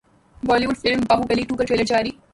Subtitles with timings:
[0.43, 2.11] Bali would film Baahubali two کا trailer جاری